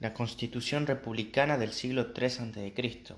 [0.00, 3.14] La constitución republicana del siglo III a.C.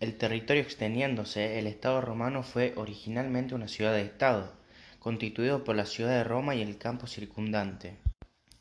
[0.00, 4.52] El territorio extendiéndose, el Estado romano fue originalmente una ciudad-estado,
[4.98, 7.96] constituido por la ciudad de Roma y el campo circundante.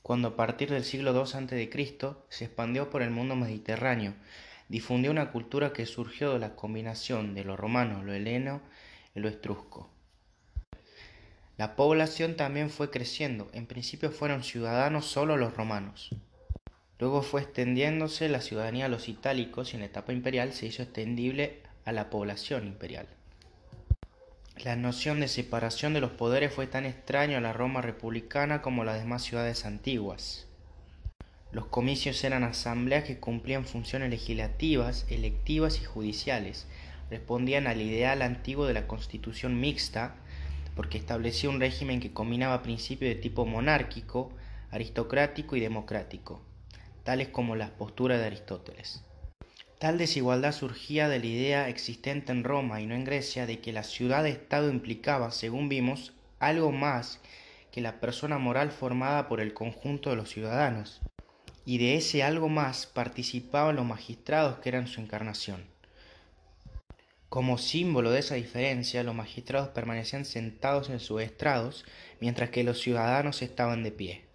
[0.01, 1.97] Cuando a partir del siglo II a.C.
[2.29, 4.15] se expandió por el mundo mediterráneo,
[4.69, 8.61] difundió una cultura que surgió de la combinación de lo romano, lo heleno
[9.15, 9.89] y lo etrusco.
[11.57, 16.09] La población también fue creciendo, en principio fueron ciudadanos solo los romanos.
[17.03, 20.83] Luego fue extendiéndose la ciudadanía a los itálicos y en la etapa imperial se hizo
[20.83, 23.07] extendible a la población imperial.
[24.63, 28.83] La noción de separación de los poderes fue tan extraña a la Roma republicana como
[28.83, 30.47] a las demás ciudades antiguas.
[31.51, 36.67] Los comicios eran asambleas que cumplían funciones legislativas, electivas y judiciales.
[37.09, 40.15] Respondían al ideal antiguo de la constitución mixta,
[40.73, 44.31] porque establecía un régimen que combinaba principios de tipo monárquico,
[44.71, 46.41] aristocrático y democrático,
[47.03, 49.03] tales como las posturas de Aristóteles.
[49.79, 53.73] Tal desigualdad surgía de la idea existente en Roma y no en Grecia de que
[53.73, 57.19] la ciudad-estado implicaba, según vimos, algo más
[57.71, 61.01] que la persona moral formada por el conjunto de los ciudadanos,
[61.65, 65.65] y de ese algo más participaban los magistrados que eran su encarnación.
[67.29, 71.83] Como símbolo de esa diferencia, los magistrados permanecían sentados en sus estrados,
[72.21, 74.32] mientras que los ciudadanos estaban de pie.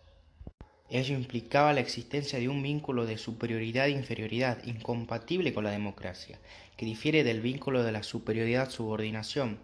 [0.91, 6.39] Ello implicaba la existencia de un vínculo de superioridad e inferioridad incompatible con la democracia,
[6.79, 9.59] que difiere del vínculo de la superioridad-subordinación,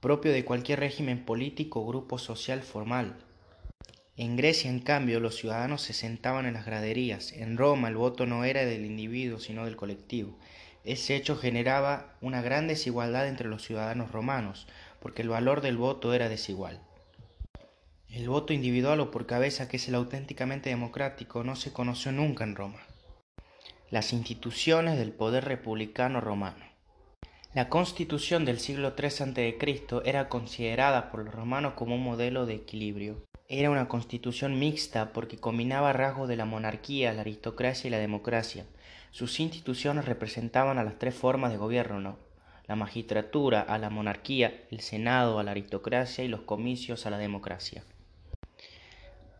[0.00, 3.16] propio de cualquier régimen político o grupo social formal.
[4.16, 7.32] En Grecia, en cambio, los ciudadanos se sentaban en las graderías.
[7.32, 10.36] En Roma el voto no era del individuo, sino del colectivo.
[10.84, 14.68] Ese hecho generaba una gran desigualdad entre los ciudadanos romanos,
[15.00, 16.80] porque el valor del voto era desigual.
[18.10, 22.42] El voto individual o por cabeza, que es el auténticamente democrático, no se conoció nunca
[22.42, 22.80] en Roma.
[23.90, 26.64] Las instituciones del poder republicano romano.
[27.52, 29.98] La constitución del siglo III a.C.
[30.06, 33.24] era considerada por los romanos como un modelo de equilibrio.
[33.46, 38.64] Era una constitución mixta porque combinaba rasgos de la monarquía, la aristocracia y la democracia.
[39.10, 42.18] Sus instituciones representaban a las tres formas de gobierno,
[42.66, 47.18] la magistratura a la monarquía, el senado a la aristocracia y los comicios a la
[47.18, 47.84] democracia.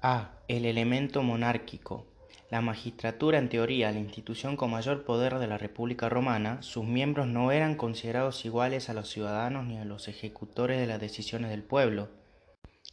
[0.00, 0.30] A.
[0.46, 2.06] El elemento monárquico.
[2.52, 7.26] La magistratura, en teoría, la institución con mayor poder de la República romana, sus miembros
[7.26, 11.64] no eran considerados iguales a los ciudadanos ni a los ejecutores de las decisiones del
[11.64, 12.10] pueblo.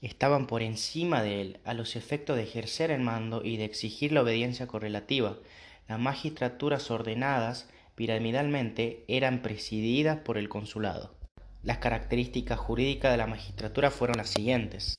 [0.02, 4.12] Estaban por encima de él, a los efectos de ejercer el mando y de exigir
[4.12, 5.38] la obediencia correlativa.
[5.88, 11.14] Las magistraturas ordenadas piramidalmente eran presididas por el consulado.
[11.62, 14.96] Las características jurídicas de la magistratura fueron las siguientes.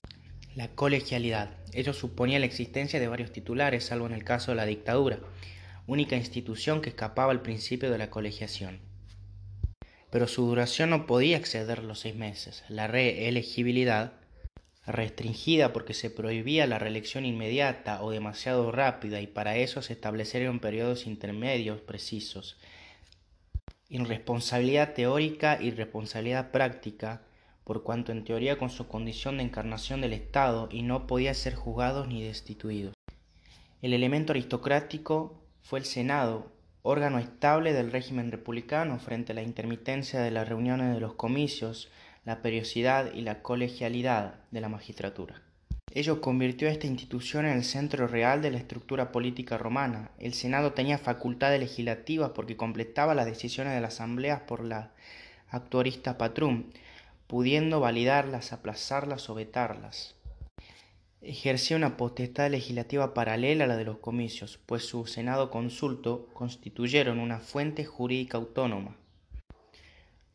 [0.56, 1.50] La colegialidad.
[1.75, 5.19] Ello suponía la existencia de varios titulares, salvo en el caso de la dictadura,
[5.87, 8.81] única institución que escapaba al principio de la colegiación.
[10.09, 12.65] Pero su duración no podía exceder los seis meses.
[12.71, 14.15] La reelegibilidad,
[14.87, 20.61] restringida porque se prohibía la reelección inmediata o demasiado rápida y para eso se establecieron
[20.61, 22.56] periodos intermedios precisos.
[23.91, 27.27] Irresponsabilidad teórica y responsabilidad práctica
[27.66, 31.56] por cuanto en teoría con su condición de encarnación del Estado y no podía ser
[31.56, 32.94] juzgados ni destituidos.
[33.82, 36.47] El elemento aristocrático fue el Senado,
[36.82, 41.91] órgano estable del régimen republicano frente a la intermitencia de las reuniones de los comicios,
[42.25, 45.43] la periodicidad y la colegialidad de la magistratura.
[45.93, 50.12] Ello convirtió a esta institución en el centro real de la estructura política romana.
[50.21, 54.93] El Senado tenía facultades legislativas porque completaba las decisiones de las asambleas por la
[55.49, 56.16] actuarista
[57.26, 60.14] pudiendo validarlas, aplazarlas o vetarlas.
[61.20, 67.19] Ejercía una potestad legislativa paralela a la de los comicios, pues su Senado consulto constituyeron
[67.19, 68.97] una fuente jurídica autónoma.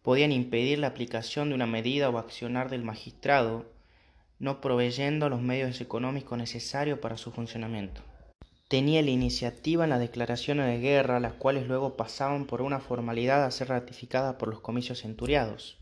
[0.02, 3.72] Podían impedir la aplicación de una medida o accionar del magistrado,
[4.40, 8.02] no proveyendo los medios económicos necesarios para su funcionamiento.
[8.68, 13.46] Tenía la iniciativa en las declaraciones de guerra, las cuales luego pasaban por una formalidad
[13.46, 15.81] a ser ratificada por los comicios centuriados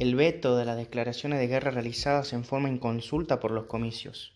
[0.00, 4.32] el veto de las declaraciones de guerra realizadas en forma inconsulta por los comicios,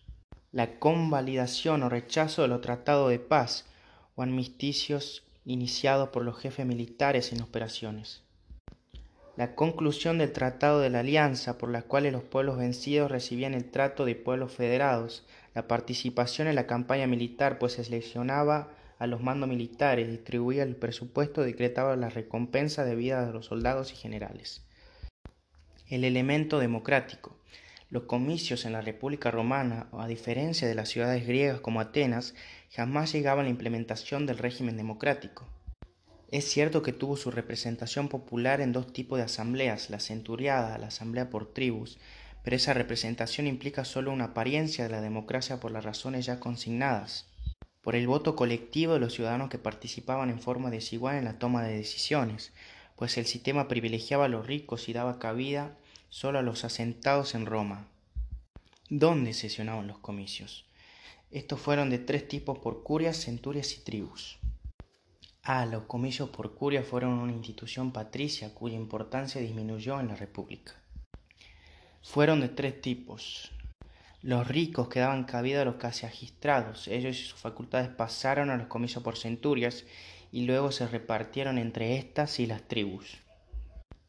[0.53, 3.65] la convalidación o rechazo de los tratados de paz
[4.15, 8.23] o amnisticios iniciados por los jefes militares en operaciones,
[9.35, 13.69] la conclusión del Tratado de la Alianza por la cual los pueblos vencidos recibían el
[13.69, 19.21] trato de pueblos federados, la participación en la campaña militar pues se seleccionaba a los
[19.21, 24.63] mandos militares, distribuía el presupuesto, decretaba las recompensas debidas a los soldados y generales
[25.89, 27.35] el elemento democrático.
[27.89, 32.35] Los comicios en la República Romana, a diferencia de las ciudades griegas como Atenas,
[32.71, 35.47] jamás llegaban a la implementación del régimen democrático.
[36.31, 40.87] Es cierto que tuvo su representación popular en dos tipos de asambleas, la centuriada, la
[40.87, 41.97] asamblea por tribus,
[42.43, 47.25] pero esa representación implica solo una apariencia de la democracia por las razones ya consignadas,
[47.81, 51.63] por el voto colectivo de los ciudadanos que participaban en forma desigual en la toma
[51.63, 52.53] de decisiones,
[52.99, 55.77] pues el sistema privilegiaba a los ricos y daba cabida
[56.09, 57.87] solo a los asentados en Roma.
[58.89, 60.65] ¿Dónde sesionaban los comicios?
[61.31, 64.37] Estos fueron de tres tipos por curias, centurias y tribus.
[65.43, 65.65] A.
[65.65, 70.73] Los comicios por curia fueron una institución patricia cuya importancia disminuyó en la República.
[72.01, 73.53] Fueron de tres tipos.
[74.21, 78.57] Los ricos que daban cabida a los casi agistrados, ellos y sus facultades pasaron a
[78.57, 79.85] los comicios por centurias
[80.31, 83.19] y luego se repartieron entre éstas y las tribus.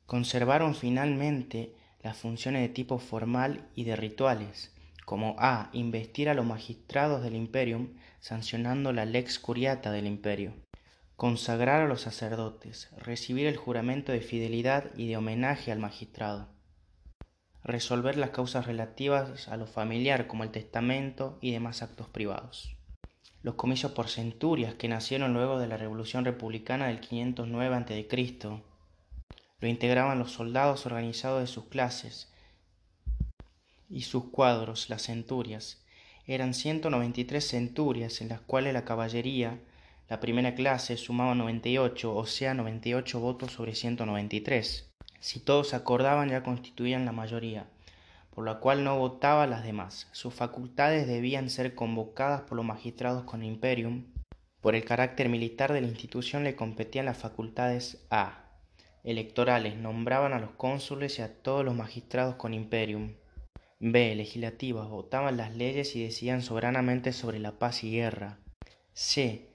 [0.07, 4.73] Conservaron finalmente las funciones de tipo formal y de rituales,
[5.05, 5.71] como a.
[5.73, 7.91] investir a los magistrados del imperium,
[8.21, 10.55] sancionando la lex curiata del imperio
[11.21, 16.49] consagrar a los sacerdotes, recibir el juramento de fidelidad y de homenaje al magistrado,
[17.65, 22.77] resolver las causas relativas a lo familiar como el testamento y demás actos privados.
[23.43, 28.39] Los comicios por centurias que nacieron luego de la Revolución Republicana del 509 a.C.
[29.61, 32.33] lo integraban los soldados organizados de sus clases
[33.89, 35.83] y sus cuadros, las centurias.
[36.27, 39.59] Eran 193 centurias en las cuales la caballería
[40.11, 44.90] la primera clase sumaba 98, o sea 98 votos sobre 193.
[45.21, 47.67] Si todos acordaban ya constituían la mayoría,
[48.31, 50.09] por la cual no votaba las demás.
[50.13, 54.07] Sus facultades debían ser convocadas por los magistrados con imperium.
[54.63, 58.47] Por el carácter militar de la institución le competían las facultades A.
[59.05, 63.15] Electorales nombraban a los cónsules y a todos los magistrados con imperium.
[63.79, 64.15] B.
[64.15, 68.39] Legislativas votaban las leyes y decían soberanamente sobre la paz y guerra.
[68.93, 69.50] C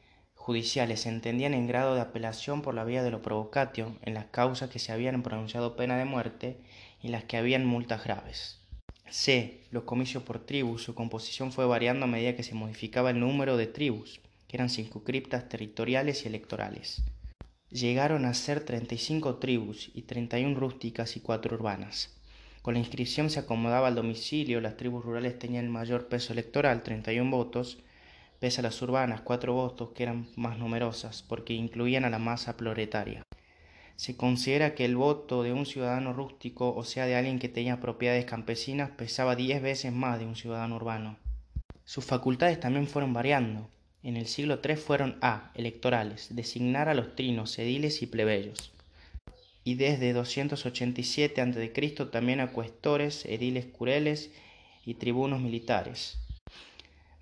[0.45, 4.69] judiciales entendían en grado de apelación por la vía de lo provocatio en las causas
[4.69, 6.57] que se habían pronunciado pena de muerte
[7.01, 8.59] y las que habían multas graves.
[9.09, 9.63] C.
[9.71, 10.83] Los comicios por tribus.
[10.83, 14.69] Su composición fue variando a medida que se modificaba el número de tribus, que eran
[14.69, 17.01] circunscriptas territoriales y electorales.
[17.71, 22.15] Llegaron a ser 35 tribus y 31 rústicas y 4 urbanas.
[22.62, 26.83] Con la inscripción se acomodaba al domicilio, las tribus rurales tenían el mayor peso electoral,
[26.83, 27.80] 31 votos,
[28.39, 32.57] pese a las urbanas cuatro votos que eran más numerosas porque incluían a la masa
[32.57, 33.23] proletaria.
[33.95, 37.79] Se considera que el voto de un ciudadano rústico, o sea, de alguien que tenía
[37.79, 41.17] propiedades campesinas, pesaba diez veces más de un ciudadano urbano.
[41.85, 43.69] Sus facultades también fueron variando.
[44.03, 45.51] En el siglo III fueron A.
[45.55, 48.73] electorales, designar a los trinos, ediles y plebeyos.
[49.63, 51.89] Y desde 287 a.C.
[52.11, 54.31] también a cuestores, ediles cureles
[54.85, 56.19] y tribunos militares.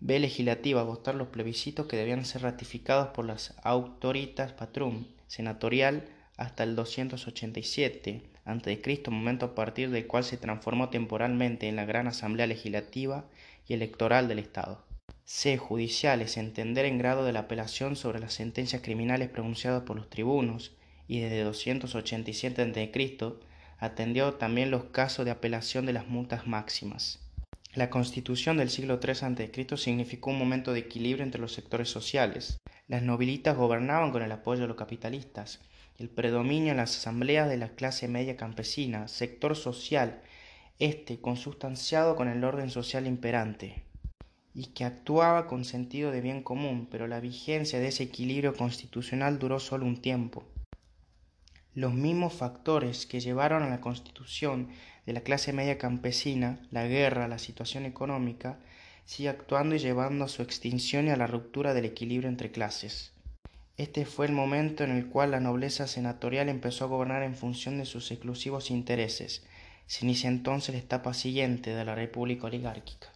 [0.06, 0.20] B.
[0.20, 6.04] Legislativa, votar los plebiscitos que debían ser ratificados por las autoritas patrum, senatorial
[6.36, 12.08] hasta el 287 a.C., momento a partir del cual se transformó temporalmente en la Gran
[12.08, 13.24] Asamblea Legislativa
[13.66, 14.84] y Electoral del Estado.
[15.24, 15.58] C.
[15.58, 20.76] Judiciales, entender en grado de la apelación sobre las sentencias criminales pronunciadas por los tribunos,
[21.08, 23.36] y desde 287 a.C.
[23.78, 27.23] atendió también los casos de apelación de las multas máximas.
[27.75, 29.78] La constitución del siglo III a.C.
[29.78, 32.60] significó un momento de equilibrio entre los sectores sociales.
[32.88, 35.59] Las nobilitas gobernaban con el apoyo de los capitalistas,
[35.97, 40.21] el predominio en las asambleas de la clase media campesina, sector social,
[40.78, 43.83] este consustanciado con el orden social imperante,
[44.54, 49.40] y que actuaba con sentido de bien común, pero la vigencia de ese equilibrio constitucional
[49.40, 50.44] duró solo un tiempo.
[51.75, 54.69] Los mismos factores que llevaron a la constitución
[55.07, 58.59] de la clase media campesina, la guerra, la situación económica,
[59.06, 63.11] sigue actuando y llevando a su extinción y a la ruptura del equilibrio entre clases.
[63.75, 67.80] Este fue el momento en el cual la nobleza senatorial empezó a gobernar en función
[67.80, 69.44] de sus exclusivos intereses.
[69.87, 73.13] Se inicia entonces la etapa siguiente de la república oligárquica.